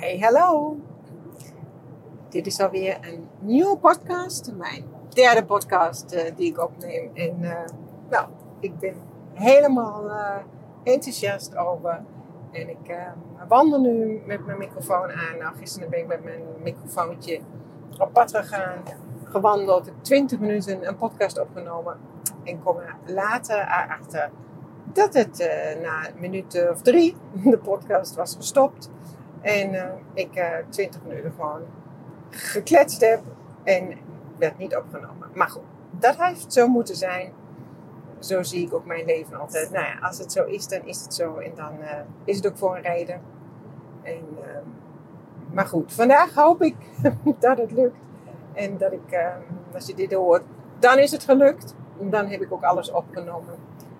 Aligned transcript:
Hey, 0.00 0.18
hallo. 0.18 0.76
Dit 2.28 2.46
is 2.46 2.60
alweer 2.60 2.98
een 3.00 3.28
nieuwe 3.38 3.76
podcast. 3.76 4.52
Mijn 4.56 4.84
derde 5.08 5.44
podcast 5.44 6.14
uh, 6.14 6.22
die 6.36 6.50
ik 6.50 6.58
opneem. 6.58 7.10
En 7.14 7.36
uh, 7.40 7.52
nou, 8.10 8.28
ik 8.60 8.78
ben 8.78 8.94
helemaal 9.32 10.06
uh, 10.06 10.36
enthousiast 10.82 11.56
over. 11.56 12.02
En 12.50 12.68
ik 12.68 12.96
wandel 13.48 13.80
nu 13.80 14.22
met 14.26 14.46
mijn 14.46 14.58
microfoon 14.58 15.10
aan. 15.10 15.38
Nou, 15.38 15.56
gisteren 15.56 15.90
ben 15.90 15.98
ik 15.98 16.06
met 16.06 16.24
mijn 16.24 16.42
microfoontje 16.62 17.40
op 17.98 18.12
pad 18.12 18.36
gegaan. 18.36 18.82
Gewandeld, 19.24 19.90
20 20.00 20.38
minuten 20.38 20.88
een 20.88 20.96
podcast 20.96 21.40
opgenomen. 21.40 21.98
En 22.44 22.62
kom 22.62 22.76
er 22.76 22.96
later 23.06 23.88
achter 23.88 24.30
dat 24.92 25.14
het 25.14 25.38
na 25.82 26.08
een 26.08 26.20
minuut 26.20 26.68
of 26.70 26.82
drie 26.82 27.16
de 27.44 27.58
podcast 27.58 28.14
was 28.14 28.34
gestopt. 28.34 28.90
En 29.40 29.74
uh, 29.74 29.84
ik 30.14 30.36
uh, 30.36 30.44
20 30.68 31.02
minuten 31.06 31.32
gewoon 31.32 31.62
gekletst 32.30 33.00
heb 33.00 33.20
en 33.62 33.98
werd 34.38 34.58
niet 34.58 34.76
opgenomen. 34.76 35.28
Maar 35.34 35.48
goed, 35.48 35.62
dat 35.90 36.16
heeft 36.16 36.52
zo 36.52 36.68
moeten 36.68 36.96
zijn. 36.96 37.32
Zo 38.18 38.42
zie 38.42 38.66
ik 38.66 38.74
ook 38.74 38.84
mijn 38.86 39.04
leven 39.04 39.40
altijd. 39.40 39.70
Nou 39.70 39.84
ja, 39.84 40.06
als 40.06 40.18
het 40.18 40.32
zo 40.32 40.44
is, 40.44 40.68
dan 40.68 40.84
is 40.84 41.02
het 41.02 41.14
zo. 41.14 41.36
En 41.36 41.52
dan 41.54 41.72
uh, 41.80 41.90
is 42.24 42.36
het 42.36 42.46
ook 42.46 42.56
voor 42.56 42.76
een 42.76 42.82
reden. 42.82 43.20
En, 44.02 44.24
ehm, 44.42 44.64
maar 45.52 45.66
goed, 45.66 45.92
vandaag 45.92 46.34
hoop 46.34 46.62
ik 46.62 46.76
dat 47.38 47.58
het 47.58 47.72
lukt. 47.72 47.96
En 48.52 48.78
dat 48.78 48.92
ik, 48.92 49.10
ehm, 49.10 49.40
als 49.74 49.86
je 49.86 49.94
dit 49.94 50.12
hoort, 50.12 50.42
dan 50.78 50.98
is 50.98 51.10
het 51.10 51.24
gelukt. 51.24 51.74
En 52.00 52.10
dan 52.10 52.26
heb 52.26 52.40
ik 52.40 52.52
ook 52.52 52.62
alles 52.62 52.90
opgenomen. 52.90 53.54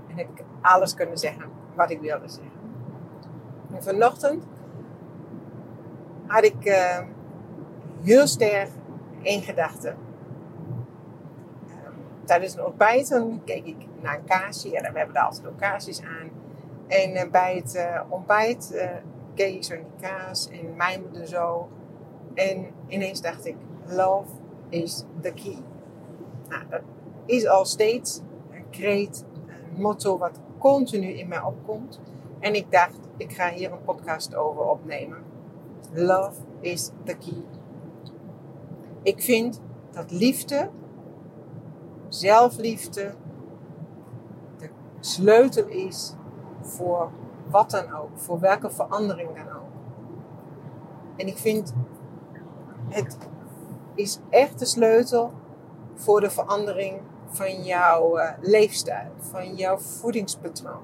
En 0.08 0.16
heb 0.16 0.28
ik 0.34 0.44
alles 0.60 0.94
kunnen 0.94 1.18
zeggen 1.18 1.44
wat 1.74 1.90
ik 1.90 2.00
wilde 2.00 2.28
zeggen. 2.28 2.58
En 3.74 3.82
vanochtend 3.82 4.44
had 6.30 6.44
ik 6.44 6.64
uh, 6.64 6.98
heel 8.02 8.26
sterk 8.26 8.70
één 9.22 9.42
gedachte. 9.42 9.94
Uh, 11.66 11.72
tijdens 12.24 12.54
een 12.54 12.64
ontbijten 12.64 13.40
keek 13.44 13.66
ik 13.66 13.76
naar 14.00 14.14
een 14.14 14.24
kaarsje. 14.24 14.76
En 14.76 14.92
we 14.92 14.98
hebben 14.98 15.14
daar 15.14 15.24
altijd 15.24 15.46
ook 15.46 15.62
aan. 15.62 16.30
En 16.86 17.16
uh, 17.16 17.30
bij 17.30 17.56
het 17.56 17.74
uh, 17.74 18.00
ontbijt 18.08 18.88
keek 19.34 19.54
ik 19.54 19.64
zo 19.64 19.74
naar 19.74 19.84
die 19.98 20.08
kaas 20.08 20.48
en 20.48 20.76
mijmerde 20.76 21.26
zo. 21.26 21.68
En 22.34 22.66
ineens 22.86 23.20
dacht 23.20 23.46
ik, 23.46 23.56
love 23.86 24.30
is 24.68 25.04
the 25.20 25.32
key. 25.32 25.58
Nou, 26.48 26.62
dat 26.68 26.80
is 27.26 27.46
al 27.46 27.64
steeds 27.64 28.20
een 28.50 28.70
kreet, 28.70 29.24
een 29.46 29.80
motto 29.80 30.18
wat 30.18 30.40
continu 30.58 31.06
in 31.06 31.28
mij 31.28 31.40
opkomt. 31.40 32.00
En 32.38 32.54
ik 32.54 32.70
dacht, 32.70 32.98
ik 33.16 33.32
ga 33.32 33.50
hier 33.50 33.72
een 33.72 33.84
podcast 33.84 34.34
over 34.34 34.62
opnemen. 34.62 35.29
Love 35.92 36.36
is 36.60 36.90
the 37.04 37.14
key. 37.14 37.44
Ik 39.02 39.22
vind 39.22 39.60
dat 39.90 40.10
liefde, 40.10 40.70
zelfliefde, 42.08 43.14
de 44.58 44.70
sleutel 45.00 45.66
is 45.66 46.14
voor 46.60 47.10
wat 47.48 47.70
dan 47.70 47.92
ook, 47.92 48.08
voor 48.14 48.40
welke 48.40 48.70
verandering 48.70 49.34
dan 49.34 49.56
ook. 49.56 49.70
En 51.16 51.26
ik 51.26 51.36
vind 51.36 51.74
het 52.88 53.16
is 53.94 54.18
echt 54.28 54.58
de 54.58 54.66
sleutel 54.66 55.32
voor 55.94 56.20
de 56.20 56.30
verandering 56.30 57.00
van 57.28 57.62
jouw 57.62 58.18
uh, 58.18 58.30
leefstijl, 58.40 59.10
van 59.18 59.54
jouw 59.54 59.78
voedingspatroon, 59.78 60.82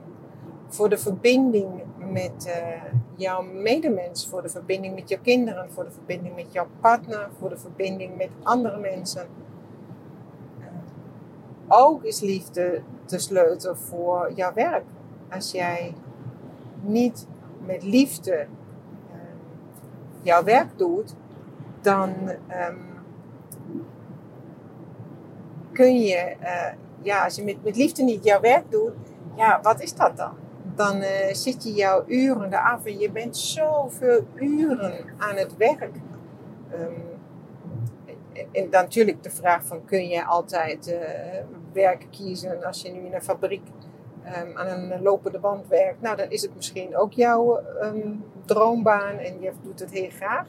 voor 0.68 0.88
de 0.88 0.98
verbinding 0.98 1.82
met 2.06 2.46
uh, 2.46 2.82
jouw 3.14 3.42
medemens, 3.42 4.28
voor 4.28 4.42
de 4.42 4.48
verbinding 4.48 4.94
met 4.94 5.08
jouw 5.08 5.20
kinderen, 5.22 5.70
voor 5.70 5.84
de 5.84 5.90
verbinding 5.90 6.34
met 6.34 6.52
jouw 6.52 6.66
partner, 6.80 7.28
voor 7.38 7.48
de 7.48 7.58
verbinding 7.58 8.16
met 8.16 8.28
andere 8.42 8.78
mensen. 8.78 9.26
Uh, 10.60 10.66
ook 11.68 12.02
is 12.02 12.20
liefde 12.20 12.82
de 13.06 13.18
sleutel 13.18 13.76
voor 13.76 14.32
jouw 14.34 14.52
werk. 14.52 14.84
Als 15.30 15.50
jij 15.50 15.94
niet 16.80 17.26
met 17.66 17.82
liefde 17.82 18.46
uh, 19.12 19.18
jouw 20.22 20.44
werk 20.44 20.78
doet, 20.78 21.14
dan 21.80 22.10
um, 22.28 22.84
kun 25.72 26.00
je, 26.00 26.36
ja, 27.02 27.24
als 27.24 27.36
je 27.36 27.44
met, 27.44 27.64
met 27.64 27.76
liefde 27.76 28.02
niet 28.02 28.24
jouw 28.24 28.40
werk 28.40 28.70
doet, 28.70 28.92
ja, 29.34 29.60
wat 29.62 29.82
is 29.82 29.94
dat 29.94 30.16
dan? 30.16 30.32
Dan 30.76 31.02
uh, 31.02 31.08
zit 31.32 31.62
je 31.62 31.72
jouw 31.72 32.04
uren 32.06 32.52
eraf 32.52 32.84
en 32.84 32.98
je 32.98 33.10
bent 33.10 33.36
zoveel 33.36 34.26
uren 34.34 35.04
aan 35.18 35.36
het 35.36 35.56
werk. 35.56 35.90
Um, 36.72 37.04
en 38.52 38.70
dan 38.70 38.82
natuurlijk 38.82 39.22
de 39.22 39.30
vraag 39.30 39.64
van 39.64 39.84
kun 39.84 40.08
je 40.08 40.24
altijd 40.24 40.88
uh, 40.88 40.98
werk 41.72 42.06
kiezen 42.10 42.64
als 42.64 42.82
je 42.82 42.90
nu 42.90 42.98
in 42.98 43.14
een 43.14 43.22
fabriek 43.22 43.66
um, 44.24 44.56
aan 44.56 44.90
een 44.90 45.02
lopende 45.02 45.38
band 45.38 45.68
werkt. 45.68 46.00
Nou, 46.00 46.16
dan 46.16 46.30
is 46.30 46.42
het 46.42 46.54
misschien 46.54 46.96
ook 46.96 47.12
jouw 47.12 47.60
um, 47.82 48.24
droombaan 48.44 49.18
en 49.18 49.40
je 49.40 49.52
doet 49.62 49.80
het 49.80 49.90
heel 49.90 50.10
graag. 50.10 50.46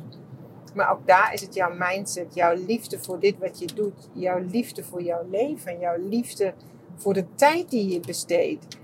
Maar 0.73 0.91
ook 0.91 1.07
daar 1.07 1.33
is 1.33 1.41
het 1.41 1.53
jouw 1.53 1.73
mindset, 1.77 2.35
jouw 2.35 2.55
liefde 2.55 2.99
voor 2.99 3.19
dit 3.19 3.37
wat 3.39 3.59
je 3.59 3.67
doet, 3.75 4.09
jouw 4.13 4.39
liefde 4.39 4.83
voor 4.83 5.01
jouw 5.01 5.25
leven, 5.29 5.79
jouw 5.79 5.97
liefde 5.97 6.53
voor 6.95 7.13
de 7.13 7.25
tijd 7.35 7.69
die 7.69 7.93
je 7.93 7.99
besteedt 7.99 8.77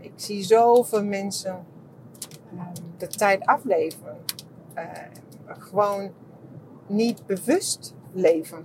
ik 0.00 0.12
zie 0.16 0.42
zoveel 0.42 1.04
mensen 1.04 1.66
ehm, 2.56 2.74
de 2.96 3.06
tijd 3.06 3.46
afleveren. 3.46 4.16
Uh, 4.74 4.84
gewoon 5.46 6.10
niet 6.86 7.26
bewust 7.26 7.94
leven. 8.12 8.64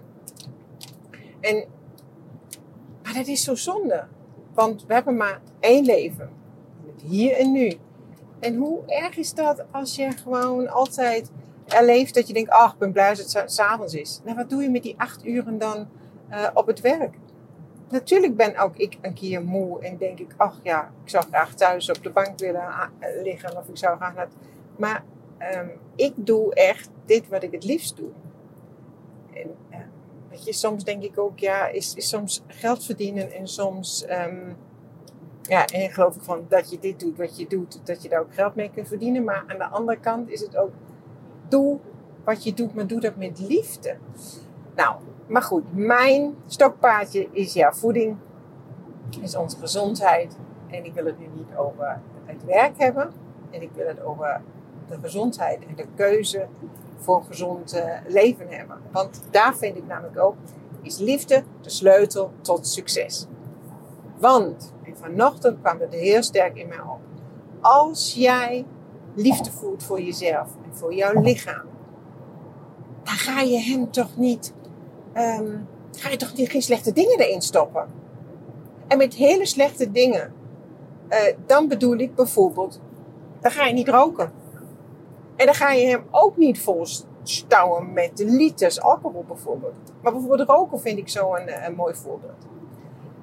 En, 1.40 1.66
maar 3.04 3.14
dat 3.14 3.28
is 3.28 3.44
zo 3.44 3.56
zonde. 3.56 4.08
Want 4.54 4.86
we 4.86 4.94
hebben 4.94 5.18
maar 5.18 5.42
één 5.60 5.86
leven. 5.86 6.30
Hier 7.04 7.38
en 7.38 7.52
nu. 7.52 7.74
En 8.40 8.56
hoe 8.56 8.86
erg 8.86 9.18
is 9.18 9.34
dat 9.34 9.66
als 9.72 9.96
je 9.96 10.12
gewoon 10.12 10.70
altijd 10.70 11.32
erleeft 11.68 12.14
dat 12.14 12.28
je 12.28 12.34
denkt, 12.34 12.50
ach, 12.50 12.74
ik 12.74 12.80
ben 12.80 12.92
blij 12.92 13.14
dat 13.14 13.34
het 13.34 13.52
s'avonds 13.52 13.94
is. 13.94 14.22
Nou, 14.24 14.38
wat 14.38 14.50
doe 14.50 14.64
je 14.64 14.70
met 14.70 14.84
die 14.84 14.96
acht 14.98 15.26
uren 15.26 15.58
dan 15.58 15.88
uh, 16.32 16.48
op 16.54 16.68
het 16.68 16.82
werk? 16.82 17.18
Natuurlijk 17.90 18.36
ben 18.36 18.58
ook 18.58 18.78
ik 18.78 18.98
een 19.02 19.14
keer 19.14 19.44
moe 19.44 19.82
en 19.82 19.98
denk 19.98 20.20
ik, 20.20 20.34
ach 20.38 20.60
ja, 20.64 20.92
ik 21.04 21.10
zou 21.10 21.24
graag 21.24 21.54
thuis 21.54 21.90
op 21.90 22.04
de 22.04 22.10
bank 22.10 22.40
willen 22.40 22.68
ah, 22.68 22.88
liggen 23.24 23.58
of 23.58 23.68
ik 23.68 23.78
zou 23.78 23.96
graag 23.98 24.16
naar. 24.16 24.28
Maar 24.78 25.04
um, 25.56 25.72
ik 25.96 26.14
doe 26.16 26.54
echt 26.54 26.90
dit 27.06 27.28
wat 27.28 27.44
ik 27.44 27.52
het 27.52 27.64
liefst 27.64 27.98
doe. 27.98 28.10
En 29.34 29.56
uh, 29.72 29.78
weet 30.30 30.46
je, 30.46 30.54
soms 30.54 30.84
denk 30.84 31.04
ik 31.04 31.20
ook, 31.20 31.40
ja, 31.40 31.68
is, 31.68 31.94
is 31.96 32.10
soms 32.10 32.44
geld 32.48 32.86
verdienen 32.86 33.32
en 33.32 33.48
soms, 33.48 34.06
um, 34.10 34.58
ja, 35.42 35.66
en 35.66 35.92
geloof 35.92 36.16
ik 36.16 36.22
van 36.22 36.46
dat 36.50 36.70
je 36.70 36.80
dit 36.80 37.00
doet 37.00 37.18
wat 37.18 37.38
je 37.38 37.48
doet, 37.48 37.80
dat 37.84 38.04
je 38.04 38.10
daar 38.10 38.20
ook 38.20 38.34
geld 38.34 38.56
mee 38.56 38.72
kunt 38.72 38.88
verdienen. 38.88 39.24
Maar 39.24 39.44
aan 39.48 39.58
de 39.58 39.68
andere 39.68 40.00
kant 40.00 40.30
is 40.30 40.42
het 40.42 40.58
ook, 40.58 40.72
doe 41.48 41.80
wat 42.24 42.44
je 42.44 42.54
doet, 42.54 42.74
maar 42.74 42.88
doe 42.88 43.00
dat 43.00 43.16
met 43.16 43.40
liefde. 43.40 43.98
Nou, 44.76 44.96
maar 45.28 45.42
goed, 45.42 45.64
mijn 45.76 46.36
stokpaardje 46.48 47.28
is 47.32 47.54
jouw 47.54 47.72
voeding, 47.72 48.18
is 49.22 49.36
onze 49.36 49.58
gezondheid. 49.58 50.38
En 50.68 50.86
ik 50.86 50.94
wil 50.94 51.06
het 51.06 51.20
nu 51.20 51.28
niet 51.34 51.56
over 51.58 52.02
het 52.26 52.46
werk 52.46 52.78
hebben. 52.78 53.12
En 53.50 53.62
ik 53.62 53.70
wil 53.74 53.88
het 53.88 54.04
over 54.04 54.42
de 54.90 54.98
gezondheid 55.02 55.66
en 55.66 55.76
de 55.76 55.86
keuze 55.96 56.48
voor 56.98 57.18
een 57.18 57.26
gezond 57.26 57.76
uh, 57.76 57.82
leven 58.08 58.48
hebben. 58.50 58.78
Want 58.92 59.22
daar 59.32 59.56
vind 59.56 59.78
ik 59.78 59.88
namelijk 59.88 60.20
ook, 60.20 60.36
is 60.82 60.98
liefde 60.98 61.44
de 61.62 61.70
sleutel 61.70 62.32
tot 62.42 62.68
succes. 62.68 63.28
Want, 64.18 64.74
en 64.84 64.98
vanochtend 64.98 65.60
kwam 65.62 65.80
het 65.80 65.94
heel 65.94 66.24
sterk 66.24 66.58
in 66.58 66.68
mij 66.68 66.80
op. 66.80 67.00
Als 67.60 68.14
jij 68.14 68.66
liefde 69.14 69.52
voelt 69.52 69.84
voor 69.84 70.02
jezelf 70.02 70.50
en 70.64 70.76
voor 70.76 70.94
jouw 70.94 71.22
lichaam, 71.22 71.66
dan 73.04 73.14
ga 73.14 73.42
je 73.42 73.60
hem 73.60 73.92
toch 73.92 74.18
niet 74.18 74.54
um, 75.18 75.68
ga 75.92 76.10
je 76.10 76.18
toch 76.18 76.32
geen 76.36 76.62
slechte 76.62 76.94
dingen 76.94 77.20
erin 77.20 77.42
stoppen. 77.42 77.88
En 78.88 78.98
met 78.98 79.14
hele 79.14 79.46
slechte 79.46 79.92
dingen, 79.92 80.34
uh, 81.10 81.18
dan 81.46 81.68
bedoel 81.68 81.98
ik 81.98 82.16
bijvoorbeeld, 82.16 82.80
dan 83.40 83.52
ga 83.52 83.66
je 83.66 83.74
niet 83.74 83.88
roken. 83.88 84.32
En 85.36 85.46
dan 85.46 85.56
ga 85.56 85.72
je 85.72 85.88
hem 85.88 86.04
ook 86.12 86.38
niet 86.38 86.60
volstouwen 86.60 87.94
met 87.94 88.12
liters 88.26 88.82
alcohol 88.82 89.24
bijvoorbeeld. 89.28 89.94
Maar 90.02 90.12
bijvoorbeeld 90.12 90.50
roken 90.50 90.80
vind 90.80 90.98
ik 90.98 91.10
zo 91.10 91.36
een, 91.36 91.66
een 91.66 91.76
mooi 91.76 91.96
voorbeeld. 91.96 92.48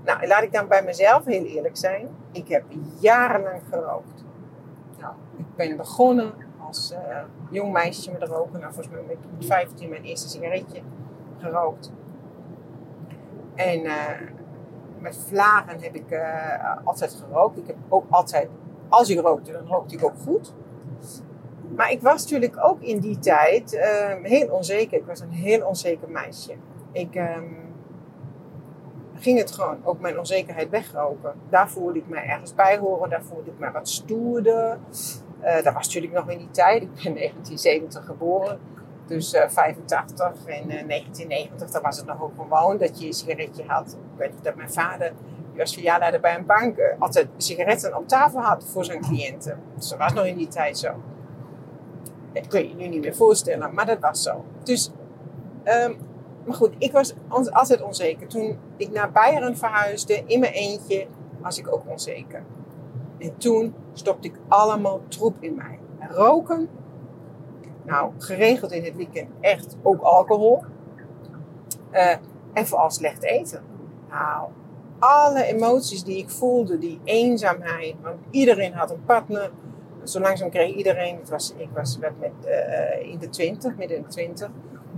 Nou, 0.05 0.27
laat 0.27 0.43
ik 0.43 0.53
dan 0.53 0.69
bij 0.69 0.83
mezelf 0.83 1.25
heel 1.25 1.45
eerlijk 1.45 1.77
zijn. 1.77 2.09
Ik 2.33 2.49
heb 2.49 2.65
jarenlang 3.01 3.61
gerookt. 3.71 4.25
Nou, 4.99 5.15
ik 5.37 5.45
ben 5.57 5.77
begonnen 5.77 6.33
als 6.67 6.93
uh, 6.93 6.99
jong 7.51 7.73
meisje 7.73 8.11
met 8.11 8.23
roken. 8.23 8.61
Nou, 8.61 8.73
volgens 8.73 8.95
mij 8.95 9.03
met 9.07 9.47
15 9.47 9.89
mijn 9.89 10.03
eerste 10.03 10.29
sigaretje 10.29 10.81
gerookt. 11.43 11.93
En 13.55 13.85
uh, 13.85 13.95
met 14.99 15.19
vlagen 15.29 15.81
heb 15.81 15.95
ik 15.95 16.11
uh, 16.11 16.77
altijd 16.85 17.15
gerookt. 17.27 17.59
Ik 17.59 17.67
heb 17.67 17.77
ook 17.89 18.05
altijd, 18.11 18.49
als 18.89 19.11
ik 19.11 19.21
rookte, 19.21 19.53
dan 19.53 19.67
rookte 19.67 19.95
ik 19.95 20.05
ook 20.05 20.19
goed. 20.25 20.55
Maar 21.77 21.91
ik 21.91 22.03
was 22.03 22.23
natuurlijk 22.23 22.65
ook 22.65 22.81
in 22.81 22.99
die 22.99 23.19
tijd 23.19 23.75
ehm, 23.75 24.25
heel 24.25 24.49
onzeker. 24.49 24.99
Ik 24.99 25.07
was 25.07 25.21
een 25.21 25.31
heel 25.31 25.67
onzeker 25.67 26.11
meisje. 26.11 26.55
Ik 26.93 27.15
ehm, 27.15 27.45
ging 29.15 29.39
het 29.39 29.53
gewoon, 29.53 29.79
ook 29.85 30.01
mijn 30.01 30.19
onzekerheid 30.19 30.71
wegroken. 30.71 31.35
Daar 31.49 31.71
voelde 31.71 31.99
ik 31.99 32.09
mij 32.09 32.25
ergens 32.25 32.55
bij 32.55 32.79
horen. 32.79 33.11
Daar 33.11 33.23
voelde 33.23 33.51
ik 33.51 33.59
mij 33.59 33.73
wat 33.73 33.89
stoerder. 33.89 34.79
Uh, 35.43 35.63
dat 35.63 35.75
was 35.75 35.87
natuurlijk 35.87 36.13
nog 36.13 36.31
in 36.31 36.39
die 36.39 36.51
tijd. 36.51 36.83
Ik 36.83 36.89
ben 36.89 37.15
1970 37.23 38.05
geboren. 38.05 38.59
Dus 39.07 39.35
uh, 39.35 39.49
85 39.49 40.47
en 40.47 40.69
1990, 40.69 41.71
dan 41.71 41.83
was 41.83 41.97
het 41.97 42.07
nog 42.07 42.23
ook 42.23 42.33
gewoon 42.37 42.79
dat 42.79 43.01
je 43.01 43.07
een 43.07 43.13
sigaretje 43.13 43.65
had. 43.67 43.93
Ik 43.93 44.19
weet 44.19 44.33
dat 44.43 44.55
mijn 44.55 44.73
vader, 44.73 45.13
die 45.51 45.59
was 45.59 45.75
filiaalleider 45.75 46.21
bij 46.21 46.37
een 46.37 46.47
bank, 46.47 46.79
uh, 46.79 46.85
altijd 46.99 47.29
sigaretten 47.37 47.97
op 47.97 48.09
tafel 48.09 48.41
had 48.41 48.65
voor 48.65 48.85
zijn 48.85 49.01
cliënten. 49.01 49.59
Dus 49.77 49.89
dat 49.89 49.99
was 49.99 50.13
nog 50.13 50.25
in 50.25 50.37
die 50.37 50.49
tijd 50.49 50.79
zo. 50.79 50.91
Dat 52.33 52.47
kun 52.47 52.61
je 52.61 52.69
je 52.69 52.75
nu 52.75 52.89
niet 52.89 53.01
meer 53.01 53.15
voorstellen, 53.15 53.75
maar 53.75 53.87
dat 53.87 53.99
was 54.01 54.23
zo. 54.23 54.45
Dus, 54.63 54.91
um, 55.65 55.97
maar 56.45 56.55
goed, 56.57 56.75
ik 56.79 56.93
was 56.93 57.15
altijd 57.29 57.83
onzeker. 57.83 58.27
Toen 58.27 58.59
ik 58.77 58.93
naar 58.93 59.13
Beieren 59.13 59.57
verhuisde, 59.57 60.23
in 60.27 60.41
mijn 60.41 60.53
eentje, 60.53 61.07
was 61.41 61.59
ik 61.59 61.73
ook 61.73 61.83
onzeker. 61.87 62.43
En 63.19 63.37
toen 63.37 63.75
stopte 63.93 64.29
ik 64.29 64.35
allemaal 64.49 65.01
troep 65.09 65.37
in 65.41 65.55
mij. 65.55 65.79
Roken, 66.09 66.69
nou, 67.83 68.13
geregeld 68.19 68.73
in 68.73 68.85
het 68.85 68.97
weekend 68.97 69.29
echt 69.41 69.77
ook 69.83 70.03
alcohol. 70.03 70.63
Uh, 71.93 72.15
en 72.53 72.67
vooral 72.67 72.91
slecht 72.91 73.23
eten. 73.23 73.63
Nou, 74.11 74.49
alle 74.99 75.45
emoties 75.45 76.05
die 76.05 76.17
ik 76.17 76.31
voelde, 76.31 76.79
die 76.79 77.01
eenzaamheid. 77.05 77.95
Want 78.03 78.17
iedereen 78.31 78.73
had 78.73 78.91
een 78.91 79.05
partner. 79.05 79.51
Zo 80.05 80.21
langzaam 80.21 80.51
kreeg 80.51 80.75
iedereen, 80.75 81.17
het 81.17 81.29
was, 81.29 81.55
ik 81.57 81.69
was 81.75 81.99
met, 81.99 82.13
uh, 82.47 83.11
in 83.11 83.19
de 83.19 83.29
twintig, 83.29 83.77
midden 83.77 83.97
in 83.97 84.03
de 84.03 84.09
twintig. 84.09 84.51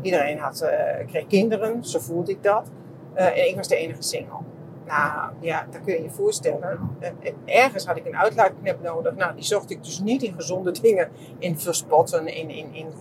Iedereen 0.03 0.39
had, 0.39 0.63
uh, 0.63 1.07
kreeg 1.07 1.27
kinderen, 1.27 1.85
zo 1.85 1.99
voelde 1.99 2.31
ik 2.31 2.43
dat. 2.43 2.71
en 3.15 3.49
ik 3.49 3.57
was 3.57 3.69
de 3.69 3.77
enige 3.77 4.03
single. 4.03 4.39
Nou 4.87 5.31
ja, 5.41 5.67
dat 5.71 5.81
kun 5.85 5.95
je 5.95 6.03
je 6.03 6.11
voorstellen. 6.11 6.97
Ergens 7.45 7.87
had 7.87 7.97
ik 7.97 8.07
een 8.07 8.17
uitlaatklep 8.17 8.83
nodig. 8.83 9.15
Nou, 9.15 9.35
die 9.35 9.45
zocht 9.45 9.71
ik 9.71 9.85
dus 9.85 10.01
niet 10.01 10.23
in 10.23 10.35
gezonde 10.35 10.71
dingen, 10.81 11.09
in 11.39 11.59
verspotten, 11.59 12.27
in, 12.27 12.51
in, 12.51 12.75
in 12.75 12.93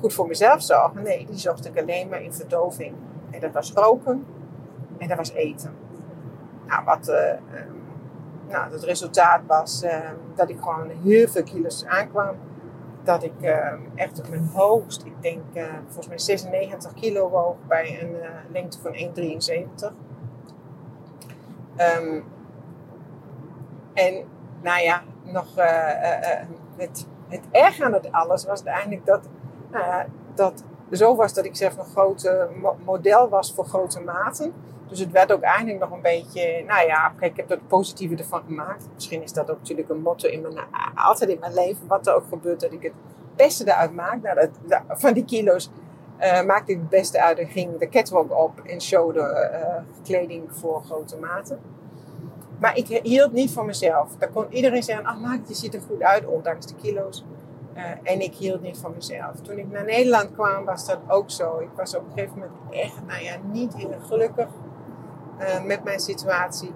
goed 0.00 0.12
voor 0.12 0.26
mezelf 0.26 0.62
zorgen. 0.62 1.02
Nee, 1.02 1.26
die 1.26 1.38
zocht 1.38 1.66
ik 1.66 1.78
alleen 1.78 2.08
maar 2.08 2.22
in 2.22 2.32
verdoving. 2.32 2.94
En 3.30 3.40
dat 3.40 3.52
was 3.52 3.72
roken 3.72 4.24
en 4.98 5.08
dat 5.08 5.16
was 5.16 5.32
eten. 5.32 5.74
Nou, 6.66 6.84
wat 6.84 7.08
uh, 7.08 7.60
nou, 8.48 8.72
het 8.72 8.82
resultaat 8.82 9.40
was 9.46 9.82
uh, 9.82 10.10
dat 10.34 10.50
ik 10.50 10.58
gewoon 10.58 10.90
heel 11.02 11.28
veel 11.28 11.42
kilo's 11.42 11.84
aankwam. 11.84 12.36
Dat 13.02 13.22
ik 13.22 13.32
uh, 13.40 13.72
echt 13.94 14.18
op 14.18 14.28
mijn 14.28 14.50
hoogst, 14.52 15.04
ik 15.04 15.22
denk 15.22 15.42
volgens 15.84 16.08
mij 16.08 16.18
96 16.18 16.94
kilo 16.94 17.28
woog 17.28 17.56
bij 17.68 18.02
een 18.02 18.16
lengte 18.52 18.78
van 18.80 18.94
1,73. 18.94 20.07
Um, 21.80 22.24
en 23.94 24.24
nou 24.60 24.82
ja, 24.82 25.02
nog 25.22 25.58
uh, 25.58 25.64
uh, 25.64 26.40
het, 26.76 27.06
het 27.28 27.40
erg 27.50 27.80
aan 27.80 27.92
het 27.92 28.12
alles 28.12 28.44
was 28.44 28.64
uiteindelijk 28.64 29.06
dat, 29.06 29.28
ja, 29.72 30.06
dat 30.34 30.64
zo 30.92 31.16
was 31.16 31.34
dat 31.34 31.44
ik 31.44 31.56
zelf 31.56 31.78
een 31.78 31.84
grote 31.84 32.48
model 32.84 33.28
was 33.28 33.54
voor 33.54 33.64
grote 33.64 34.00
maten. 34.00 34.52
Dus 34.88 34.98
het 34.98 35.10
werd 35.10 35.32
ook 35.32 35.42
eigenlijk 35.42 35.78
nog 35.78 35.90
een 35.90 36.02
beetje, 36.02 36.64
nou 36.66 36.86
ja, 36.86 37.12
kijk, 37.16 37.30
ik 37.30 37.36
heb 37.36 37.50
er 37.50 37.56
het 37.56 37.68
positieve 37.68 38.16
ervan 38.16 38.42
gemaakt. 38.46 38.88
Misschien 38.94 39.22
is 39.22 39.32
dat 39.32 39.50
ook 39.50 39.58
natuurlijk 39.58 39.88
een 39.88 40.00
motto 40.00 40.28
in 40.28 40.40
mijn, 40.40 40.54
altijd 40.94 41.30
in 41.30 41.38
mijn 41.40 41.54
leven, 41.54 41.86
wat 41.86 42.06
er 42.06 42.14
ook 42.14 42.28
gebeurt, 42.28 42.60
dat 42.60 42.72
ik 42.72 42.82
het 42.82 42.92
beste 43.36 43.64
eruit 43.64 43.94
maak. 43.94 44.22
Nou, 44.22 44.48
dat, 44.66 44.80
van 44.88 45.12
die 45.12 45.24
kilo's 45.24 45.70
uh, 46.20 46.42
maakte 46.42 46.72
ik 46.72 46.78
het 46.78 46.88
beste 46.88 47.22
uit 47.22 47.38
en 47.38 47.46
ging 47.46 47.78
de 47.78 47.88
catwalk 47.88 48.38
op 48.38 48.60
en 48.64 48.80
showde 48.80 49.50
uh, 49.52 50.02
kleding 50.04 50.44
voor 50.48 50.82
grote 50.82 51.16
maten. 51.16 51.58
Maar 52.58 52.76
ik 52.76 52.86
hield 53.02 53.32
niet 53.32 53.50
van 53.50 53.66
mezelf. 53.66 54.16
Dan 54.18 54.32
kon 54.32 54.46
iedereen 54.50 54.82
zeggen, 54.82 55.06
ach 55.06 55.18
maak, 55.18 55.40
je 55.46 55.54
ziet 55.54 55.74
er 55.74 55.80
goed 55.80 56.02
uit, 56.02 56.26
ondanks 56.26 56.66
de 56.66 56.74
kilo's. 56.74 57.24
Uh, 57.76 57.84
en 58.02 58.20
ik 58.20 58.34
hield 58.34 58.62
niet 58.62 58.78
van 58.78 58.92
mezelf. 58.94 59.40
Toen 59.42 59.58
ik 59.58 59.70
naar 59.70 59.84
Nederland 59.84 60.32
kwam, 60.32 60.64
was 60.64 60.86
dat 60.86 60.98
ook 61.08 61.30
zo. 61.30 61.58
Ik 61.58 61.70
was 61.76 61.96
op 61.96 62.02
een 62.06 62.12
gegeven 62.12 62.38
moment 62.38 62.52
echt, 62.70 63.06
nou 63.06 63.22
ja, 63.22 63.36
niet 63.52 63.74
heel 63.74 63.94
gelukkig 64.00 64.48
met 65.64 65.84
mijn 65.84 66.00
situatie. 66.00 66.74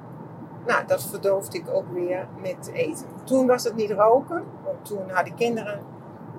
Nou, 0.67 0.87
dat 0.87 1.05
verdoofde 1.05 1.59
ik 1.59 1.69
ook 1.71 1.93
weer 1.93 2.29
met 2.41 2.71
eten. 2.73 3.07
Toen 3.25 3.47
was 3.47 3.65
het 3.65 3.75
niet 3.75 3.91
roken, 3.91 4.45
want 4.65 4.85
toen 4.85 5.11
had 5.11 5.27
ik 5.27 5.37
kinderen 5.37 5.81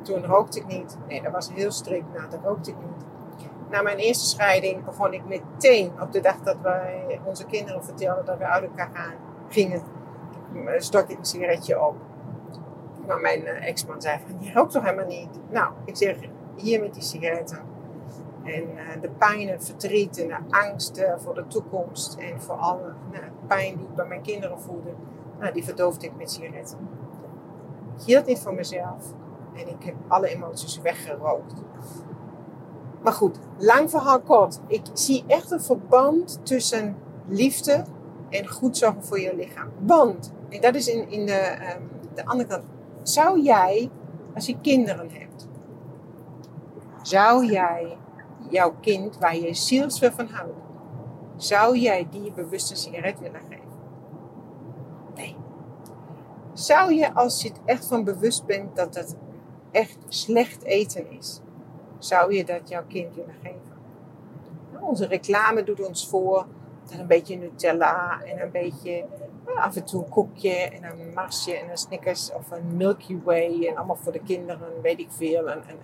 toen 0.03 0.25
rookte 0.25 0.59
ik 0.59 0.65
niet. 0.65 0.97
Nee, 1.07 1.21
dat 1.21 1.31
was 1.31 1.53
heel 1.53 1.71
strikt. 1.71 2.13
Nou, 2.13 2.29
dat 2.29 2.39
rookte 2.43 2.69
ik 2.69 2.75
niet. 2.77 3.05
Na 3.69 3.81
mijn 3.81 3.97
eerste 3.97 4.25
scheiding 4.25 4.85
begon 4.85 5.13
ik 5.13 5.25
meteen 5.25 5.91
op 6.01 6.11
de 6.11 6.19
dag 6.19 6.35
dat 6.39 6.57
wij 6.61 7.19
onze 7.23 7.45
kinderen 7.45 7.83
vertelden 7.83 8.25
dat 8.25 8.37
we 8.37 8.45
uit 8.45 8.63
elkaar 8.63 8.89
gaan, 8.93 9.13
gingen, 9.49 9.81
stok 10.77 11.09
ik 11.09 11.17
een 11.17 11.25
sigaretje 11.25 11.81
op. 11.87 11.95
Maar 13.07 13.19
mijn 13.19 13.41
uh, 13.41 13.67
ex-man 13.67 14.01
zei 14.01 14.19
van, 14.25 14.35
je 14.39 14.53
rookt 14.53 14.71
toch 14.71 14.83
helemaal 14.83 15.07
niet? 15.07 15.29
Nou, 15.49 15.73
ik 15.85 15.97
zeg, 15.97 16.17
hier 16.55 16.81
met 16.81 16.93
die 16.93 17.03
sigaretten. 17.03 17.59
En 18.43 18.63
uh, 18.63 19.01
de 19.01 19.09
pijn 19.09 19.49
en 19.49 19.63
verdriet 19.63 20.21
en 20.21 20.27
de 20.27 20.37
angst 20.49 21.03
voor 21.17 21.33
de 21.33 21.47
toekomst 21.47 22.15
en 22.15 22.41
voor 22.41 22.55
alle 22.55 22.93
nou, 23.11 23.23
pijn 23.47 23.77
die 23.77 23.87
ik 23.87 23.95
bij 23.95 24.05
mijn 24.05 24.21
kinderen 24.21 24.61
voelde, 24.61 24.89
nou, 25.39 25.53
die 25.53 25.63
verdoofde 25.63 26.05
ik 26.05 26.15
met 26.17 26.31
sigaretten. 26.31 26.77
Ik 27.97 28.03
hield 28.03 28.25
niet 28.25 28.39
van 28.39 28.55
mezelf. 28.55 29.13
En 29.55 29.67
ik 29.67 29.83
heb 29.83 29.95
alle 30.07 30.27
emoties 30.27 30.81
weggerookt. 30.81 31.53
Maar 33.01 33.13
goed, 33.13 33.39
lang 33.57 33.89
verhaal 33.89 34.21
kort. 34.21 34.59
Ik 34.67 34.81
zie 34.93 35.23
echt 35.27 35.51
een 35.51 35.61
verband 35.61 36.39
tussen 36.43 36.95
liefde 37.27 37.83
en 38.29 38.47
goed 38.47 38.77
zorgen 38.77 39.03
voor 39.03 39.19
je 39.19 39.35
lichaam. 39.35 39.69
Want, 39.79 40.33
en 40.49 40.61
dat 40.61 40.75
is 40.75 40.87
in, 40.87 41.09
in 41.09 41.25
de, 41.25 41.57
um, 41.75 41.89
de 42.13 42.25
andere 42.25 42.49
kant. 42.49 42.63
Zou 43.03 43.41
jij, 43.41 43.89
als 44.33 44.45
je 44.45 44.59
kinderen 44.61 45.09
hebt, 45.11 45.47
zou 47.01 47.45
jij 47.45 47.97
jouw 48.49 48.75
kind 48.81 49.17
waar 49.17 49.35
je 49.35 49.53
zielsveel 49.53 50.11
van 50.11 50.27
houdt, 50.27 50.61
zou 51.35 51.77
jij 51.77 52.07
die 52.11 52.31
bewust 52.31 52.71
een 52.71 52.77
sigaret 52.77 53.19
willen 53.19 53.41
geven? 53.41 53.63
Nee. 55.15 55.35
Zou 56.53 56.93
je, 56.93 57.13
als 57.13 57.41
je 57.41 57.47
het 57.47 57.59
echt 57.65 57.85
van 57.85 58.03
bewust 58.03 58.45
bent 58.45 58.75
dat 58.75 58.95
het 58.95 59.15
echt 59.73 59.97
slecht 60.07 60.63
eten 60.63 61.11
is, 61.11 61.39
zou 61.97 62.33
je 62.33 62.43
dat 62.43 62.69
jouw 62.69 62.83
kind 62.87 63.15
willen 63.15 63.35
geven? 63.41 63.61
Nou, 64.71 64.85
onze 64.85 65.07
reclame 65.07 65.63
doet 65.63 65.87
ons 65.87 66.07
voor 66.07 66.45
dat 66.89 66.99
een 66.99 67.07
beetje 67.07 67.35
Nutella 67.35 68.21
en 68.23 68.41
een 68.41 68.51
beetje 68.51 69.05
nou, 69.45 69.57
af 69.57 69.75
en 69.75 69.85
toe 69.85 70.03
een 70.03 70.09
koekje 70.09 70.53
en 70.53 70.83
een 70.83 71.13
marsje 71.13 71.55
en 71.57 71.69
een 71.69 71.77
Snickers 71.77 72.31
of 72.33 72.51
een 72.51 72.77
Milky 72.77 73.19
Way 73.23 73.67
en 73.67 73.77
allemaal 73.77 73.95
voor 73.95 74.11
de 74.11 74.23
kinderen, 74.23 74.81
weet 74.81 74.99
ik 74.99 75.11
veel. 75.11 75.49
En, 75.49 75.63
en, 75.67 75.77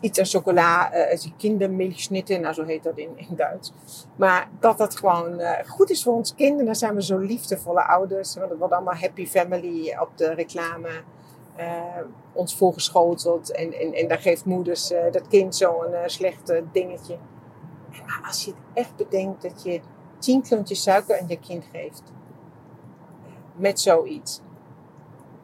iets 0.00 0.18
aan 0.18 0.24
chocola, 0.24 0.94
uh, 0.94 1.18
kindermilchsnitten, 1.36 2.40
nou 2.40 2.54
zo 2.54 2.64
heet 2.64 2.82
dat 2.82 2.98
in, 2.98 3.16
Duits. 3.28 3.72
Maar 4.16 4.48
dat 4.60 4.78
dat 4.78 4.96
gewoon 4.96 5.40
uh, 5.40 5.50
goed 5.66 5.90
is 5.90 6.02
voor 6.02 6.14
ons 6.14 6.34
kinderen, 6.34 6.64
dan 6.64 6.74
zijn 6.74 6.94
we 6.94 7.02
zo 7.02 7.18
liefdevolle 7.18 7.86
ouders. 7.86 8.34
Want 8.34 8.50
het 8.50 8.58
wordt 8.58 8.74
allemaal 8.74 8.94
happy 8.94 9.26
family 9.26 9.96
op 10.00 10.10
de 10.14 10.34
reclame 10.34 10.88
ons 12.32 12.56
voorgeschoteld. 12.56 13.52
En, 13.52 13.72
en, 13.72 13.92
en 13.92 14.08
daar 14.08 14.18
geeft 14.18 14.44
moeders 14.44 14.92
uh, 14.92 15.12
dat 15.12 15.28
kind 15.28 15.56
zo'n 15.56 15.90
uh, 15.90 15.98
slechte 16.06 16.64
dingetje. 16.72 17.16
Als 18.26 18.44
je 18.44 18.50
het 18.50 18.60
echt 18.72 18.96
bedenkt 18.96 19.42
dat 19.42 19.62
je 19.62 19.80
tien 20.18 20.42
klontjes 20.42 20.82
suiker 20.82 21.20
aan 21.20 21.28
je 21.28 21.38
kind 21.38 21.64
geeft. 21.72 22.02
Met 23.56 23.80
zoiets. 23.80 24.40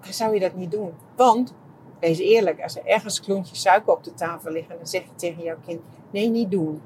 Dan 0.00 0.12
zou 0.12 0.35
je 0.35 0.40
dat 0.40 0.55
niet 0.55 0.71
doen. 0.71 0.93
Want, 1.17 1.55
wees 2.00 2.19
eerlijk, 2.19 2.62
als 2.62 2.76
er 2.76 2.87
ergens 2.87 3.21
klontjes 3.21 3.61
suiker 3.61 3.93
op 3.93 4.05
de 4.05 4.14
tafel 4.14 4.50
liggen, 4.50 4.76
dan 4.76 4.87
zeg 4.87 5.02
je 5.02 5.14
tegen 5.14 5.43
jouw 5.43 5.57
kind, 5.67 5.81
nee, 6.11 6.29
niet 6.29 6.50
doen. 6.50 6.83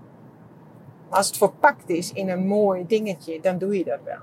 Maar 1.09 1.19
als 1.19 1.27
het 1.27 1.37
verpakt 1.37 1.89
is 1.89 2.13
in 2.13 2.29
een 2.29 2.47
mooi 2.47 2.87
dingetje, 2.87 3.41
dan 3.41 3.59
doe 3.59 3.79
je 3.79 3.85
dat 3.85 4.01
wel. 4.05 4.21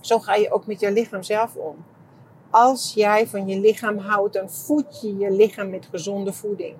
Zo 0.00 0.18
ga 0.18 0.34
je 0.34 0.50
ook 0.52 0.66
met 0.66 0.80
je 0.80 0.92
lichaam 0.92 1.22
zelf 1.22 1.56
om 1.56 1.76
als 2.56 2.92
jij 2.94 3.26
van 3.26 3.48
je 3.48 3.60
lichaam 3.60 3.98
houdt, 3.98 4.32
dan 4.32 4.50
voed 4.50 5.00
je 5.00 5.16
je 5.16 5.30
lichaam 5.30 5.70
met 5.70 5.88
gezonde 5.90 6.32
voeding. 6.32 6.74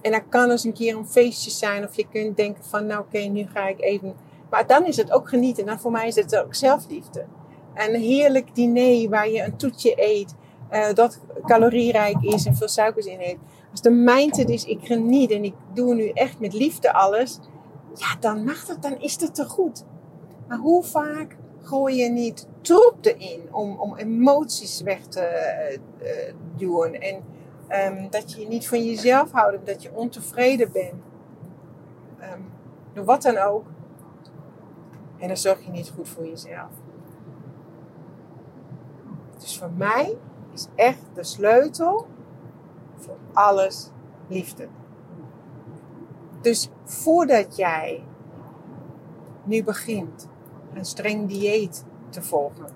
En 0.00 0.12
dat 0.12 0.22
kan 0.28 0.50
eens 0.50 0.64
een 0.64 0.72
keer 0.72 0.96
een 0.96 1.08
feestje 1.08 1.50
zijn, 1.50 1.84
of 1.84 1.96
je 1.96 2.06
kunt 2.08 2.36
denken 2.36 2.64
van, 2.64 2.86
nou 2.86 3.00
oké, 3.00 3.18
nu 3.18 3.46
ga 3.52 3.68
ik 3.68 3.80
even. 3.80 4.14
Maar 4.50 4.66
dan 4.66 4.86
is 4.86 4.96
het 4.96 5.12
ook 5.12 5.28
genieten. 5.28 5.66
Dan 5.66 5.80
voor 5.80 5.90
mij 5.90 6.06
is 6.06 6.14
het 6.14 6.36
ook 6.36 6.54
zelfliefde. 6.54 7.24
Een 7.74 7.94
heerlijk 7.94 8.54
diner 8.54 9.08
waar 9.08 9.28
je 9.28 9.42
een 9.42 9.56
toetje 9.56 9.92
eet, 9.96 10.34
uh, 10.72 10.92
dat 10.94 11.20
calorierijk 11.44 12.22
is 12.22 12.46
en 12.46 12.56
veel 12.56 12.68
suikers 12.68 13.06
in 13.06 13.18
heeft. 13.18 13.40
Als 13.70 13.80
de 13.80 13.90
mindset 13.90 14.48
is, 14.48 14.64
ik 14.64 14.86
geniet 14.86 15.30
en 15.30 15.44
ik 15.44 15.54
doe 15.74 15.94
nu 15.94 16.08
echt 16.08 16.40
met 16.40 16.52
liefde 16.52 16.92
alles, 16.92 17.38
ja, 17.94 18.16
dan 18.20 18.44
mag 18.44 18.64
dat, 18.66 18.82
dan 18.82 19.00
is 19.00 19.18
dat 19.18 19.34
te 19.34 19.44
goed. 19.44 19.84
Maar 20.48 20.58
hoe 20.58 20.82
vaak 20.82 21.36
gooi 21.62 21.96
je 21.96 22.08
niet 22.08 22.48
troep 22.60 22.96
erin 23.00 23.48
om, 23.50 23.80
om 23.80 23.96
emoties 23.96 24.80
weg 24.80 25.06
te 25.06 25.78
uh, 26.02 26.34
duwen. 26.56 27.00
En 27.00 27.22
Ehm, 27.70 28.08
dat 28.10 28.32
je 28.32 28.40
je 28.40 28.48
niet 28.48 28.68
van 28.68 28.84
jezelf 28.84 29.32
houdt, 29.32 29.66
dat 29.66 29.82
je 29.82 29.92
ontevreden 29.92 30.72
bent. 30.72 31.02
Um, 32.22 32.52
door 32.92 33.04
wat 33.04 33.22
dan 33.22 33.38
ook. 33.38 33.66
En 35.18 35.28
dan 35.28 35.36
zorg 35.36 35.64
je 35.64 35.70
niet 35.70 35.92
goed 35.96 36.08
voor 36.08 36.26
jezelf. 36.26 36.70
Dus 39.38 39.58
voor 39.58 39.70
mij 39.76 40.16
is 40.52 40.66
echt 40.74 41.04
de 41.14 41.24
sleutel 41.24 42.06
voor 42.96 43.16
alles 43.32 43.90
liefde. 44.26 44.68
Dus 46.40 46.70
voordat 46.84 47.56
jij 47.56 48.04
nu 49.44 49.64
begint 49.64 50.28
een 50.74 50.84
streng 50.84 51.28
dieet 51.28 51.84
te 52.08 52.22
volgen, 52.22 52.66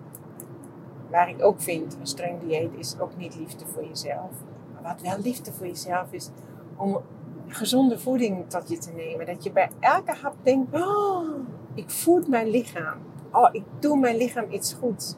waar 1.11 1.29
ik 1.29 1.43
ook 1.43 1.61
vind, 1.61 1.97
een 2.01 2.07
streng 2.07 2.41
dieet 2.41 2.71
is 2.77 2.99
ook 3.01 3.17
niet 3.17 3.37
liefde 3.37 3.67
voor 3.67 3.85
jezelf. 3.85 4.31
Maar 4.73 4.83
wat 4.83 5.01
wel 5.01 5.19
liefde 5.23 5.53
voor 5.53 5.67
jezelf 5.67 6.13
is, 6.13 6.31
om 6.77 7.01
gezonde 7.49 7.99
voeding 7.99 8.51
tot 8.51 8.69
je 8.69 8.79
te 8.79 8.93
nemen. 8.93 9.27
Dat 9.27 9.45
je 9.45 9.53
bij 9.53 9.71
elke 9.81 10.13
hap 10.13 10.35
denkt, 10.43 10.75
oh, 10.75 11.29
ik 11.75 11.91
voed 11.91 12.29
mijn 12.29 12.49
lichaam. 12.49 12.99
Oh, 13.33 13.49
ik 13.53 13.65
doe 13.79 13.99
mijn 13.99 14.17
lichaam 14.17 14.51
iets 14.51 14.73
goeds. 14.73 15.15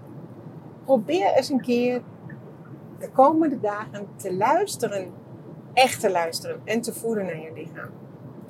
Probeer 0.85 1.33
eens 1.35 1.49
een 1.49 1.61
keer 1.61 2.03
de 2.99 3.11
komende 3.11 3.61
dagen 3.61 4.07
te 4.17 4.35
luisteren, 4.35 5.13
echt 5.73 6.01
te 6.01 6.11
luisteren 6.11 6.61
en 6.65 6.81
te 6.81 6.93
voeden 6.93 7.25
naar 7.25 7.41
je 7.41 7.53
lichaam. 7.55 7.91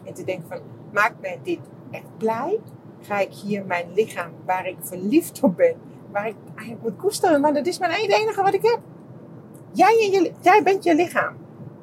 En 0.04 0.14
te 0.14 0.24
denken 0.24 0.48
van, 0.48 0.60
maakt 0.92 1.20
mij 1.20 1.40
dit 1.42 1.60
echt 1.90 2.16
blij? 2.18 2.60
Ga 3.06 3.18
ik 3.18 3.32
hier 3.32 3.64
mijn 3.64 3.86
lichaam, 3.94 4.30
waar 4.44 4.66
ik 4.66 4.76
verliefd 4.80 5.42
op 5.42 5.56
ben, 5.56 5.74
waar 6.10 6.26
ik 6.26 6.34
eigenlijk 6.54 6.82
moet 6.82 6.96
koesteren, 6.96 7.40
want 7.40 7.54
dat 7.54 7.66
is 7.66 7.78
mijn 7.78 7.92
enige 7.92 8.42
wat 8.42 8.54
ik 8.54 8.62
heb. 8.62 8.78
Jij, 9.72 10.32
jij 10.40 10.62
bent 10.62 10.84
je 10.84 10.94
lichaam. 10.94 11.36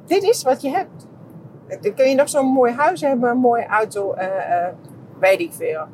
Dit 0.06 0.24
is 0.24 0.44
wat 0.44 0.62
je 0.62 0.70
hebt. 0.70 1.08
Dan 1.82 1.94
kun 1.94 2.10
je 2.10 2.16
nog 2.16 2.30
zo'n 2.30 2.46
mooi 2.46 2.74
huis 2.74 3.02
hebben, 3.02 3.30
een 3.30 3.38
mooie 3.38 3.66
auto, 3.66 4.16
uh, 4.16 4.24
uh, 4.24 4.68
weet 5.20 5.40
ik 5.40 5.54
veel. 5.54 5.86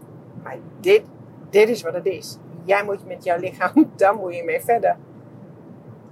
Maar 0.43 0.57
dit, 0.79 1.01
dit 1.49 1.69
is 1.69 1.81
wat 1.81 1.93
het 1.93 2.05
is. 2.05 2.37
Jij 2.63 2.83
moet 2.83 3.07
met 3.07 3.23
jouw 3.23 3.37
lichaam, 3.37 3.91
dan 3.95 4.15
moet 4.15 4.35
je 4.35 4.43
mee 4.43 4.61
verder. 4.61 4.97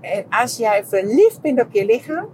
En 0.01 0.25
als 0.29 0.57
jij 0.57 0.85
verliefd 0.85 1.41
bent 1.41 1.61
op 1.61 1.71
je 1.71 1.85
lichaam, 1.85 2.29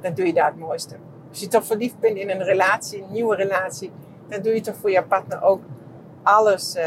dan 0.00 0.14
doe 0.14 0.26
je 0.26 0.32
dat 0.32 0.44
het 0.44 0.58
mooiste. 0.58 0.96
Als 1.28 1.40
je 1.40 1.48
toch 1.48 1.64
verliefd 1.64 1.98
bent 1.98 2.16
in 2.16 2.30
een 2.30 2.42
relatie, 2.42 3.02
een 3.02 3.12
nieuwe 3.12 3.36
relatie, 3.36 3.90
dan 4.30 4.42
doe 4.42 4.54
je 4.54 4.60
toch 4.60 4.76
voor 4.76 4.90
je 4.90 5.02
partner 5.02 5.42
ook 5.42 5.62
alles. 6.22 6.76
Uh, 6.76 6.84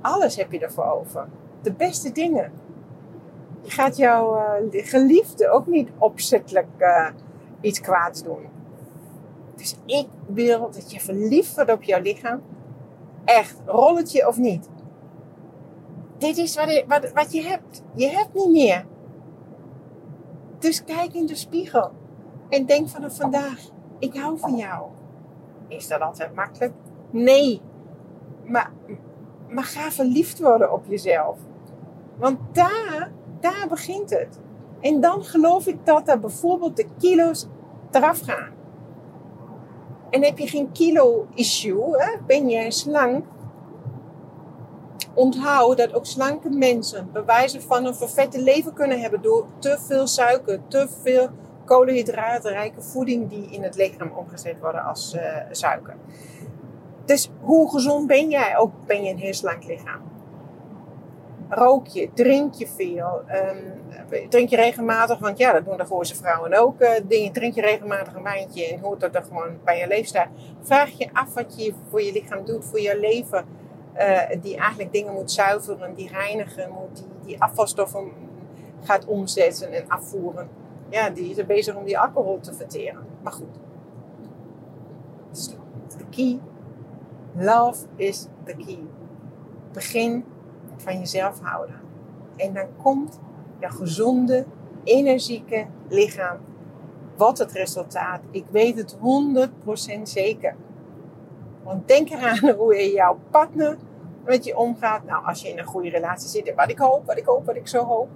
alles 0.00 0.36
heb 0.36 0.52
je 0.52 0.58
ervoor 0.58 0.84
over. 0.84 1.28
De 1.62 1.72
beste 1.72 2.12
dingen. 2.12 2.52
Je 3.60 3.70
gaat 3.70 3.96
jouw 3.96 4.40
geliefde 4.70 5.50
ook 5.50 5.66
niet 5.66 5.90
opzettelijk 5.98 6.66
iets 7.60 7.80
kwaads 7.80 8.22
doen. 8.22 8.46
Dus 9.56 9.76
ik 9.86 10.06
wil 10.26 10.70
dat 10.70 10.92
je 10.92 11.00
verliefd 11.00 11.54
wordt 11.54 11.72
op 11.72 11.82
jouw 11.82 12.00
lichaam. 12.00 12.42
Echt, 13.24 13.56
rolletje 13.64 14.28
of 14.28 14.36
niet. 14.36 14.68
Dit 16.18 16.36
is 16.36 16.56
wat 16.56 16.70
je, 16.70 16.84
wat, 16.88 17.12
wat 17.12 17.32
je 17.32 17.42
hebt. 17.42 17.82
Je 17.94 18.08
hebt 18.08 18.34
niet 18.34 18.50
meer. 18.50 18.86
Dus 20.58 20.84
kijk 20.84 21.14
in 21.14 21.26
de 21.26 21.34
spiegel. 21.34 21.90
En 22.48 22.66
denk 22.66 22.88
vanaf 22.88 23.16
vandaag, 23.16 23.58
ik 23.98 24.16
hou 24.16 24.38
van 24.38 24.56
jou. 24.56 24.88
Is 25.76 25.88
dat 25.88 26.00
altijd 26.00 26.34
makkelijk? 26.34 26.72
Nee. 27.10 27.60
Maar, 28.44 28.72
maar 29.48 29.64
ga 29.64 29.90
verliefd 29.90 30.40
worden 30.40 30.72
op 30.72 30.84
jezelf. 30.86 31.38
Want 32.16 32.38
daar, 32.52 33.12
daar 33.40 33.66
begint 33.68 34.10
het. 34.10 34.40
En 34.80 35.00
dan 35.00 35.24
geloof 35.24 35.66
ik 35.66 35.86
dat 35.86 36.08
er 36.08 36.20
bijvoorbeeld 36.20 36.76
de 36.76 36.86
kilo's 36.98 37.46
eraf 37.90 38.20
gaan. 38.20 38.52
En 40.10 40.24
heb 40.24 40.38
je 40.38 40.46
geen 40.46 40.72
kilo-issue, 40.72 41.96
ben 42.26 42.48
jij 42.48 42.70
slank, 42.70 43.24
onthoud 45.14 45.76
dat 45.76 45.94
ook 45.94 46.06
slanke 46.06 46.50
mensen 46.50 47.08
bewijzen 47.12 47.62
van 47.62 47.84
een 47.84 47.94
vervette 47.94 48.42
leven 48.42 48.72
kunnen 48.72 49.00
hebben 49.00 49.22
door 49.22 49.46
te 49.58 49.78
veel 49.80 50.06
suiker, 50.06 50.60
te 50.68 50.88
veel 51.02 51.28
koolhydratenrijke 51.64 52.82
voeding 52.82 53.28
die 53.28 53.50
in 53.50 53.62
het 53.62 53.76
lichaam 53.76 54.12
omgezet 54.16 54.60
worden 54.60 54.84
als 54.84 55.14
uh, 55.14 55.22
suiker. 55.50 55.96
Dus 57.04 57.30
hoe 57.40 57.70
gezond 57.70 58.06
ben 58.06 58.30
jij? 58.30 58.56
Ook 58.56 58.72
ben 58.86 59.04
je 59.04 59.10
een 59.10 59.18
heel 59.18 59.34
slank 59.34 59.64
lichaam. 59.64 60.00
Rook 61.48 61.86
je, 61.86 62.10
drink 62.14 62.54
je 62.54 62.66
veel, 62.66 63.22
um, 63.50 64.28
drink 64.28 64.48
je 64.48 64.56
regelmatig, 64.56 65.18
want 65.18 65.38
ja, 65.38 65.52
dat 65.52 65.64
doen 65.64 65.76
de 65.76 65.84
Goorse 65.84 66.16
vrouwen 66.16 66.54
ook. 66.54 66.76
Dingen, 67.08 67.32
drink 67.32 67.54
je 67.54 67.60
regelmatig 67.60 68.14
een 68.14 68.22
wijntje 68.22 68.66
en 68.66 68.80
hoort 68.80 69.00
dat 69.00 69.14
er 69.14 69.22
gewoon 69.22 69.58
bij 69.64 69.78
je 69.78 69.86
leefstijl. 69.86 70.26
Vraag 70.62 70.90
je 70.90 71.08
af 71.12 71.34
wat 71.34 71.64
je 71.64 71.74
voor 71.90 72.02
je 72.02 72.12
lichaam 72.12 72.44
doet, 72.44 72.64
voor 72.64 72.80
je 72.80 72.98
leven. 72.98 73.44
Uh, 73.98 74.20
die 74.40 74.56
eigenlijk 74.56 74.92
dingen 74.92 75.12
moet 75.12 75.30
zuiveren, 75.30 75.94
die 75.94 76.08
reinigen, 76.08 76.70
moet 76.70 76.96
die, 76.96 77.06
die 77.24 77.42
afvalstoffen 77.42 78.12
gaat 78.80 79.04
omzetten 79.04 79.72
en 79.72 79.88
afvoeren. 79.88 80.48
Ja, 80.94 81.10
die 81.10 81.30
is 81.30 81.46
bezig 81.46 81.76
om 81.76 81.84
die 81.84 81.98
alcohol 81.98 82.40
te 82.40 82.54
verteren. 82.54 83.06
Maar 83.22 83.32
goed. 83.32 83.54
De 85.98 86.04
key. 86.10 86.40
Love 87.36 87.86
is 87.96 88.26
the 88.44 88.54
key. 88.56 88.78
Begin 89.72 90.24
van 90.76 90.98
jezelf 90.98 91.40
houden. 91.40 91.80
En 92.36 92.54
dan 92.54 92.66
komt 92.82 93.18
je 93.60 93.70
gezonde, 93.70 94.46
energieke 94.84 95.66
lichaam. 95.88 96.38
Wat 97.16 97.38
het 97.38 97.52
resultaat? 97.52 98.20
Ik 98.30 98.44
weet 98.50 98.76
het 98.76 98.96
100% 99.98 100.02
zeker. 100.02 100.56
Want 101.62 101.88
denk 101.88 102.10
eraan 102.10 102.50
hoe 102.58 102.74
je 102.74 102.92
jouw 102.92 103.18
partner 103.30 103.76
met 104.24 104.44
je 104.44 104.56
omgaat. 104.56 105.04
Nou, 105.04 105.26
als 105.26 105.42
je 105.42 105.48
in 105.48 105.58
een 105.58 105.64
goede 105.64 105.90
relatie 105.90 106.28
zit, 106.28 106.54
wat 106.54 106.70
ik 106.70 106.78
hoop, 106.78 107.06
wat 107.06 107.16
ik 107.16 107.24
hoop, 107.24 107.46
wat 107.46 107.56
ik 107.56 107.68
zo 107.68 107.84
hoop. 107.84 108.08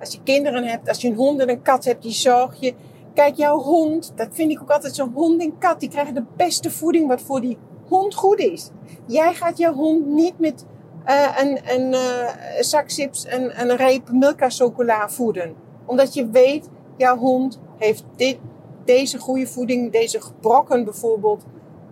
Als 0.00 0.12
je 0.12 0.18
kinderen 0.22 0.64
hebt, 0.64 0.88
als 0.88 1.00
je 1.00 1.08
een 1.08 1.14
hond 1.14 1.40
en 1.40 1.48
een 1.48 1.62
kat 1.62 1.84
hebt, 1.84 2.02
die 2.02 2.12
zorg 2.12 2.60
je. 2.60 2.74
Kijk, 3.14 3.36
jouw 3.36 3.58
hond, 3.58 4.12
dat 4.14 4.28
vind 4.30 4.50
ik 4.50 4.62
ook 4.62 4.70
altijd 4.70 4.94
zo'n 4.94 5.12
hond 5.14 5.42
en 5.42 5.58
kat, 5.58 5.80
die 5.80 5.88
krijgen 5.88 6.14
de 6.14 6.24
beste 6.36 6.70
voeding 6.70 7.08
wat 7.08 7.20
voor 7.20 7.40
die 7.40 7.58
hond 7.88 8.14
goed 8.14 8.38
is. 8.38 8.70
Jij 9.06 9.34
gaat 9.34 9.58
jouw 9.58 9.72
hond 9.72 10.06
niet 10.06 10.38
met 10.38 10.64
uh, 11.06 11.38
een, 11.38 11.58
een 11.64 11.92
uh, 11.92 12.28
zak 12.60 12.92
chips 12.92 13.24
en 13.24 13.60
een 13.60 13.76
reep 13.76 14.10
Milka 14.10 14.50
chocola 14.50 15.08
voeden. 15.08 15.54
Omdat 15.84 16.14
je 16.14 16.30
weet, 16.30 16.68
jouw 16.96 17.16
hond 17.16 17.60
heeft 17.78 18.04
dit, 18.16 18.38
deze 18.84 19.18
goede 19.18 19.46
voeding, 19.46 19.92
deze 19.92 20.20
brokken 20.40 20.84
bijvoorbeeld, 20.84 21.44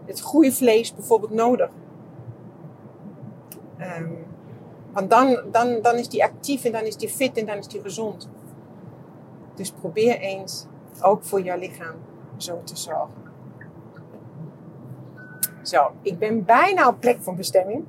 het 0.06 0.20
goede 0.20 0.52
vlees 0.52 0.94
bijvoorbeeld 0.94 1.32
nodig. 1.32 1.70
Um, 3.98 4.23
want 4.94 5.10
dan, 5.10 5.38
dan, 5.50 5.82
dan 5.82 5.94
is 5.94 6.08
die 6.08 6.24
actief 6.24 6.64
en 6.64 6.72
dan 6.72 6.82
is 6.82 6.96
die 6.96 7.08
fit 7.08 7.36
en 7.36 7.46
dan 7.46 7.56
is 7.56 7.68
die 7.68 7.80
gezond. 7.80 8.28
Dus 9.54 9.70
probeer 9.70 10.18
eens 10.18 10.66
ook 11.02 11.24
voor 11.24 11.40
jouw 11.40 11.58
lichaam 11.58 11.94
zo 12.36 12.60
te 12.64 12.76
zorgen. 12.76 13.22
Zo, 15.62 15.92
ik 16.02 16.18
ben 16.18 16.44
bijna 16.44 16.88
op 16.88 17.00
plek 17.00 17.20
van 17.20 17.36
bestemming. 17.36 17.84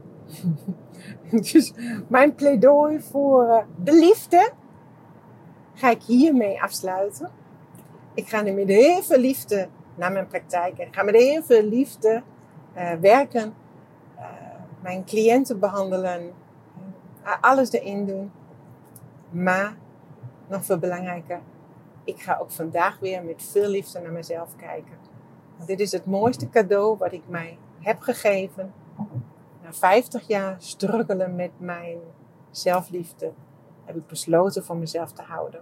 dus 1.51 1.73
mijn 2.07 2.35
pleidooi 2.35 3.01
voor 3.01 3.45
uh, 3.45 3.57
de 3.83 3.93
liefde 3.93 4.51
ga 5.73 5.89
ik 5.89 6.01
hiermee 6.01 6.61
afsluiten. 6.61 7.29
Ik 8.13 8.27
ga 8.27 8.41
nu 8.41 8.51
met 8.51 8.67
heel 8.67 9.01
veel 9.01 9.19
liefde 9.19 9.67
naar 9.95 10.11
mijn 10.11 10.27
praktijk. 10.27 10.77
Ik 10.77 10.95
ga 10.95 11.03
met 11.03 11.15
heel 11.15 11.43
veel 11.43 11.63
liefde 11.63 12.23
uh, 12.77 12.91
werken. 12.93 13.53
Uh, 14.17 14.23
mijn 14.81 15.05
cliënten 15.05 15.59
behandelen. 15.59 16.31
Alles 17.41 17.71
erin 17.71 18.05
doen. 18.05 18.31
Maar, 19.29 19.77
nog 20.47 20.65
veel 20.65 20.77
belangrijker, 20.77 21.41
ik 22.03 22.21
ga 22.21 22.37
ook 22.37 22.51
vandaag 22.51 22.99
weer 22.99 23.23
met 23.23 23.43
veel 23.43 23.67
liefde 23.67 23.99
naar 23.99 24.11
mezelf 24.11 24.55
kijken. 24.55 24.97
Want 25.55 25.67
dit 25.67 25.79
is 25.79 25.91
het 25.91 26.05
mooiste 26.05 26.49
cadeau 26.49 26.97
wat 26.97 27.11
ik 27.11 27.23
mij 27.27 27.57
heb 27.79 27.99
gegeven 27.99 28.73
na 29.65 29.73
50 29.73 30.27
jaar 30.27 30.55
struggelen 30.59 31.35
met 31.35 31.51
mijn 31.57 31.97
zelfliefde, 32.51 33.31
heb 33.85 33.95
ik 33.95 34.07
besloten 34.07 34.63
voor 34.63 34.77
mezelf 34.77 35.11
te 35.11 35.21
houden. 35.21 35.61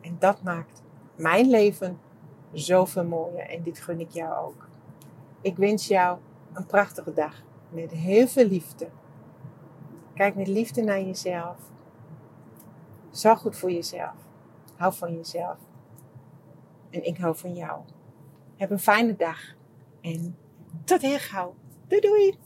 En 0.00 0.16
dat 0.18 0.42
maakt 0.42 0.82
mijn 1.14 1.50
leven 1.50 1.98
zoveel 2.52 3.04
mooier 3.04 3.48
en 3.48 3.62
dit 3.62 3.78
gun 3.78 4.00
ik 4.00 4.10
jou 4.10 4.46
ook. 4.46 4.68
Ik 5.40 5.56
wens 5.56 5.86
jou 5.86 6.18
een 6.52 6.66
prachtige 6.66 7.12
dag 7.12 7.42
met 7.68 7.90
heel 7.90 8.26
veel 8.26 8.46
liefde. 8.46 8.88
Kijk 10.20 10.34
met 10.34 10.48
liefde 10.48 10.82
naar 10.82 11.00
jezelf. 11.00 11.56
Zorg 13.10 13.40
goed 13.40 13.56
voor 13.56 13.70
jezelf. 13.70 14.14
Hou 14.76 14.94
van 14.94 15.14
jezelf. 15.14 15.58
En 16.90 17.04
ik 17.04 17.16
hou 17.16 17.36
van 17.36 17.54
jou. 17.54 17.80
Heb 18.56 18.70
een 18.70 18.78
fijne 18.78 19.16
dag. 19.16 19.40
En 20.00 20.36
tot 20.84 21.00
heel 21.00 21.18
gauw. 21.18 21.54
Doei 21.86 22.00
doei! 22.00 22.38